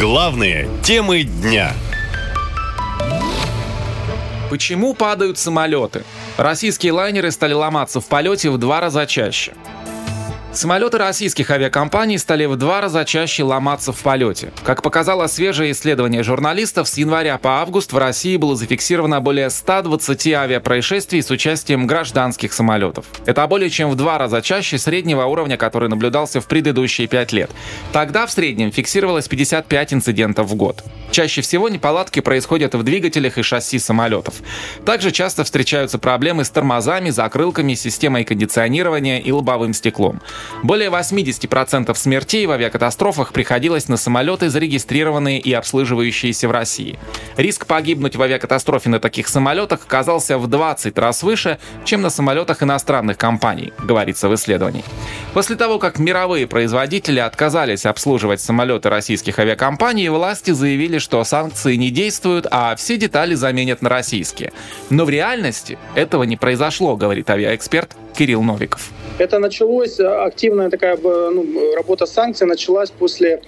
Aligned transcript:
Главные 0.00 0.66
темы 0.82 1.24
дня. 1.24 1.74
Почему 4.48 4.94
падают 4.94 5.36
самолеты? 5.36 6.04
Российские 6.38 6.92
лайнеры 6.92 7.30
стали 7.30 7.52
ломаться 7.52 8.00
в 8.00 8.06
полете 8.06 8.48
в 8.48 8.56
два 8.56 8.80
раза 8.80 9.04
чаще. 9.04 9.52
Самолеты 10.52 10.98
российских 10.98 11.48
авиакомпаний 11.52 12.18
стали 12.18 12.44
в 12.44 12.56
два 12.56 12.80
раза 12.80 13.04
чаще 13.04 13.44
ломаться 13.44 13.92
в 13.92 14.00
полете. 14.00 14.52
Как 14.64 14.82
показало 14.82 15.28
свежее 15.28 15.70
исследование 15.70 16.24
журналистов, 16.24 16.88
с 16.88 16.98
января 16.98 17.38
по 17.38 17.60
август 17.60 17.92
в 17.92 17.98
России 17.98 18.36
было 18.36 18.56
зафиксировано 18.56 19.20
более 19.20 19.48
120 19.48 20.26
авиапроисшествий 20.26 21.22
с 21.22 21.30
участием 21.30 21.86
гражданских 21.86 22.52
самолетов. 22.52 23.06
Это 23.26 23.46
более 23.46 23.70
чем 23.70 23.90
в 23.90 23.94
два 23.94 24.18
раза 24.18 24.42
чаще 24.42 24.76
среднего 24.76 25.24
уровня, 25.24 25.56
который 25.56 25.88
наблюдался 25.88 26.40
в 26.40 26.46
предыдущие 26.46 27.06
пять 27.06 27.30
лет. 27.30 27.50
Тогда 27.92 28.26
в 28.26 28.32
среднем 28.32 28.72
фиксировалось 28.72 29.28
55 29.28 29.94
инцидентов 29.94 30.48
в 30.48 30.56
год. 30.56 30.82
Чаще 31.12 31.42
всего 31.42 31.68
неполадки 31.68 32.18
происходят 32.18 32.74
в 32.74 32.82
двигателях 32.82 33.38
и 33.38 33.42
шасси 33.42 33.78
самолетов. 33.78 34.34
Также 34.84 35.12
часто 35.12 35.44
встречаются 35.44 35.98
проблемы 35.98 36.44
с 36.44 36.50
тормозами, 36.50 37.10
закрылками, 37.10 37.74
системой 37.74 38.24
кондиционирования 38.24 39.20
и 39.20 39.30
лобовым 39.30 39.74
стеклом. 39.74 40.20
Более 40.62 40.90
80% 40.90 41.94
смертей 41.94 42.46
в 42.46 42.50
авиакатастрофах 42.50 43.32
приходилось 43.32 43.88
на 43.88 43.96
самолеты, 43.96 44.50
зарегистрированные 44.50 45.38
и 45.38 45.52
обслуживающиеся 45.52 46.48
в 46.48 46.50
России. 46.50 46.98
Риск 47.36 47.66
погибнуть 47.66 48.16
в 48.16 48.22
авиакатастрофе 48.22 48.90
на 48.90 49.00
таких 49.00 49.28
самолетах 49.28 49.84
оказался 49.84 50.38
в 50.38 50.46
20 50.46 50.98
раз 50.98 51.22
выше, 51.22 51.58
чем 51.84 52.02
на 52.02 52.10
самолетах 52.10 52.62
иностранных 52.62 53.16
компаний, 53.16 53.72
говорится 53.82 54.28
в 54.28 54.34
исследовании. 54.34 54.84
После 55.32 55.56
того, 55.56 55.78
как 55.78 55.98
мировые 55.98 56.46
производители 56.46 57.20
отказались 57.20 57.86
обслуживать 57.86 58.40
самолеты 58.40 58.90
российских 58.90 59.38
авиакомпаний, 59.38 60.08
власти 60.08 60.50
заявили, 60.50 60.98
что 60.98 61.22
санкции 61.24 61.76
не 61.76 61.90
действуют, 61.90 62.46
а 62.50 62.74
все 62.76 62.96
детали 62.96 63.34
заменят 63.34 63.82
на 63.82 63.88
российские. 63.88 64.52
Но 64.90 65.04
в 65.04 65.10
реальности 65.10 65.78
этого 65.94 66.24
не 66.24 66.36
произошло, 66.36 66.96
говорит 66.96 67.30
авиаэксперт 67.30 67.96
Кирилл 68.16 68.42
Новиков. 68.42 68.90
Это 69.20 69.38
началось, 69.38 70.00
э, 70.00 70.06
активная 70.06 70.70
такая 70.70 70.96
ну, 70.96 71.74
работа 71.76 72.06
санкций 72.06 72.46
началась 72.46 72.90
после 72.90 73.42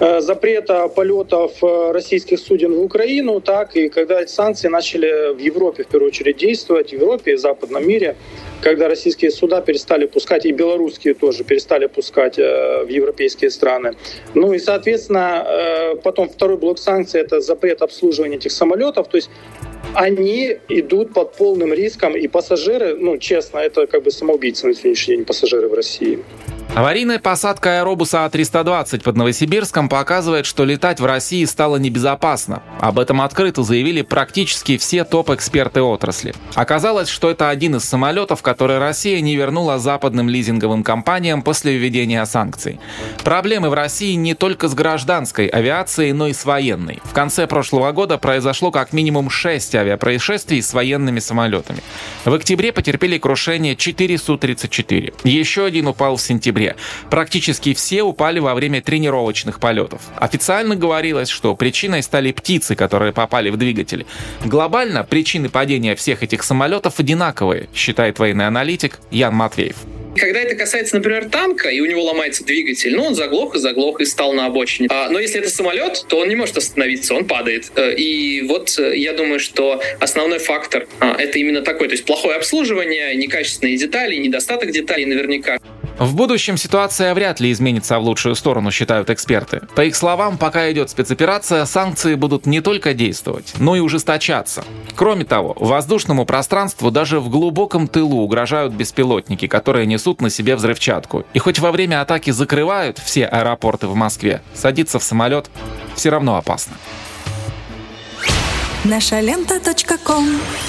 э, 0.00 0.20
запрета 0.22 0.88
полетов 0.88 1.52
э, 1.62 1.92
российских 1.92 2.38
суден 2.38 2.72
в 2.72 2.82
Украину, 2.82 3.42
так 3.42 3.76
и 3.76 3.90
когда 3.90 4.26
санкции 4.26 4.68
начали 4.68 5.34
в 5.34 5.38
Европе 5.38 5.84
в 5.84 5.88
первую 5.88 6.08
очередь 6.08 6.38
действовать, 6.38 6.90
в 6.90 6.92
Европе 6.94 7.32
и 7.32 7.34
в 7.34 7.40
западном 7.40 7.86
мире, 7.86 8.16
когда 8.62 8.88
российские 8.88 9.30
суда 9.32 9.60
перестали 9.60 10.06
пускать, 10.06 10.46
и 10.46 10.52
белорусские 10.52 11.12
тоже 11.12 11.44
перестали 11.44 11.88
пускать 11.88 12.38
в 12.38 12.88
европейские 12.88 13.50
страны. 13.50 13.96
Ну 14.32 14.54
и, 14.54 14.58
соответственно, 14.58 15.46
потом 16.02 16.30
второй 16.30 16.56
блок 16.56 16.78
санкций— 16.78 17.20
это 17.22 17.42
запрет 17.42 17.82
обслуживания 17.82 18.36
этих 18.36 18.52
самолетов, 18.52 19.08
то 19.08 19.16
есть 19.16 19.28
они 19.96 20.58
идут 20.68 21.14
под 21.14 21.32
полным 21.32 21.72
риском, 21.72 22.14
и 22.16 22.28
пассажиры, 22.28 22.94
ну, 22.96 23.16
честно, 23.16 23.58
это 23.58 23.86
как 23.86 24.02
бы 24.02 24.10
самоубийцы 24.10 24.66
на 24.66 24.74
сегодняшний 24.74 25.16
день, 25.16 25.24
пассажиры 25.24 25.68
в 25.68 25.74
России. 25.74 26.18
Аварийная 26.74 27.18
посадка 27.18 27.78
аэробуса 27.80 28.26
А320 28.26 29.02
под 29.02 29.16
Новосибирском 29.16 29.88
показывает, 29.88 30.44
что 30.44 30.64
летать 30.64 31.00
в 31.00 31.06
России 31.06 31.42
стало 31.46 31.76
небезопасно. 31.76 32.62
Об 32.80 32.98
этом 32.98 33.22
открыто 33.22 33.62
заявили 33.62 34.02
практически 34.02 34.76
все 34.76 35.04
топ-эксперты 35.04 35.80
отрасли. 35.80 36.34
Оказалось, 36.54 37.08
что 37.08 37.30
это 37.30 37.48
один 37.48 37.76
из 37.76 37.84
самолетов, 37.84 38.42
который 38.42 38.78
Россия 38.78 39.22
не 39.22 39.36
вернула 39.36 39.78
западным 39.78 40.28
лизинговым 40.28 40.82
компаниям 40.82 41.40
после 41.40 41.78
введения 41.78 42.22
санкций. 42.26 42.78
Проблемы 43.24 43.70
в 43.70 43.74
России 43.74 44.12
не 44.12 44.34
только 44.34 44.68
с 44.68 44.74
гражданской 44.74 45.46
авиацией, 45.46 46.12
но 46.12 46.28
и 46.28 46.34
с 46.34 46.44
военной. 46.44 47.00
В 47.04 47.14
конце 47.14 47.46
прошлого 47.46 47.92
года 47.92 48.18
произошло 48.18 48.70
как 48.70 48.92
минимум 48.92 49.30
6 49.30 49.74
авиапроисшествий 49.76 50.60
с 50.60 50.74
военными 50.74 51.20
самолетами. 51.20 51.78
В 52.26 52.34
октябре 52.34 52.70
потерпели 52.72 53.16
крушение 53.16 53.76
4 53.76 54.18
Су-34. 54.18 55.14
Еще 55.24 55.64
один 55.64 55.86
упал 55.86 56.16
в 56.16 56.20
сентябре 56.20 56.55
сентябре. 56.56 56.76
Практически 57.10 57.74
все 57.74 58.02
упали 58.02 58.38
во 58.38 58.54
время 58.54 58.82
тренировочных 58.82 59.60
полетов. 59.60 60.02
Официально 60.16 60.76
говорилось, 60.76 61.28
что 61.28 61.54
причиной 61.54 62.02
стали 62.02 62.32
птицы, 62.32 62.74
которые 62.74 63.12
попали 63.12 63.50
в 63.50 63.56
двигатель. 63.56 64.06
Глобально 64.44 65.04
причины 65.04 65.48
падения 65.48 65.94
всех 65.94 66.22
этих 66.22 66.42
самолетов 66.42 66.98
одинаковые, 66.98 67.68
считает 67.74 68.18
военный 68.18 68.46
аналитик 68.46 68.98
Ян 69.10 69.34
Матвеев. 69.34 69.76
Когда 70.16 70.40
это 70.40 70.54
касается, 70.54 70.96
например, 70.96 71.28
танка, 71.28 71.68
и 71.68 71.80
у 71.80 71.86
него 71.86 72.02
ломается 72.02 72.42
двигатель, 72.42 72.96
ну, 72.96 73.04
он 73.04 73.14
заглох 73.14 73.54
и 73.54 73.58
заглох 73.58 74.00
и 74.00 74.06
стал 74.06 74.32
на 74.32 74.46
обочине. 74.46 74.88
А, 74.90 75.10
но 75.10 75.18
если 75.18 75.40
это 75.40 75.50
самолет, 75.50 76.06
то 76.08 76.20
он 76.20 76.28
не 76.28 76.36
может 76.36 76.56
остановиться, 76.56 77.14
он 77.14 77.26
падает. 77.26 77.70
Э, 77.76 77.94
и 77.94 78.40
вот 78.48 78.78
э, 78.78 78.96
я 78.96 79.12
думаю, 79.12 79.40
что 79.40 79.82
основной 80.00 80.38
фактор 80.38 80.86
а, 81.00 81.16
это 81.18 81.38
именно 81.38 81.60
такой, 81.60 81.88
то 81.88 81.92
есть 81.92 82.06
плохое 82.06 82.36
обслуживание, 82.36 83.14
некачественные 83.14 83.76
детали, 83.76 84.16
недостаток 84.16 84.70
деталей 84.70 85.04
наверняка. 85.04 85.58
В 85.98 86.14
будущем 86.14 86.58
ситуация 86.58 87.14
вряд 87.14 87.40
ли 87.40 87.50
изменится 87.50 87.98
в 87.98 88.02
лучшую 88.02 88.34
сторону, 88.34 88.70
считают 88.70 89.08
эксперты. 89.08 89.62
По 89.74 89.84
их 89.84 89.96
словам, 89.96 90.36
пока 90.36 90.70
идет 90.70 90.90
спецоперация, 90.90 91.64
санкции 91.64 92.14
будут 92.14 92.44
не 92.44 92.60
только 92.60 92.92
действовать, 92.92 93.54
но 93.58 93.76
и 93.76 93.80
ужесточаться. 93.80 94.62
Кроме 94.94 95.24
того, 95.24 95.56
воздушному 95.58 96.26
пространству 96.26 96.90
даже 96.90 97.18
в 97.18 97.30
глубоком 97.30 97.88
тылу 97.88 98.18
угрожают 98.18 98.74
беспилотники, 98.74 99.46
которые 99.46 99.86
несут 99.86 100.20
на 100.20 100.28
себе 100.28 100.56
взрывчатку. 100.56 101.24
И 101.32 101.38
хоть 101.38 101.58
во 101.60 101.72
время 101.72 102.02
атаки 102.02 102.30
закрывают 102.30 102.98
все 102.98 103.24
аэропорты 103.24 103.86
в 103.86 103.94
Москве, 103.94 104.42
садиться 104.54 104.98
в 104.98 105.02
самолет 105.02 105.50
все 105.94 106.10
равно 106.10 106.36
опасно. 106.36 106.76
Наша 108.84 109.20
лента. 109.20 109.60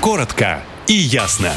Коротко 0.00 0.62
и 0.86 0.94
ясно. 0.94 1.52